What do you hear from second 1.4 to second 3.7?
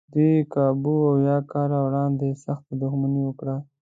کاله وړاندې سخته دښمني وکړه.